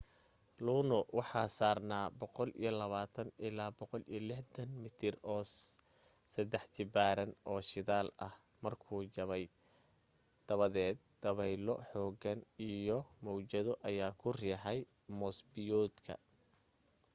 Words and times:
luno 0.65 0.99
waxa 1.17 1.43
saarnaa 1.57 2.05
120-160 2.21 4.65
mitir 4.83 5.13
oo 5.33 5.41
saddex 6.33 6.63
jibaaran 6.75 7.31
oo 7.51 7.59
shidaal 7.71 8.07
ah 8.27 8.35
markuu 8.63 9.01
jabay 9.15 9.43
dabadeed 10.47 10.97
dabaylo 11.23 11.73
xooggan 11.89 12.39
iyo 12.71 12.97
mawjado 13.25 13.73
ayaa 13.89 14.11
ku 14.21 14.27
riixay 14.41 14.79
moos-biyoodka 15.17 16.13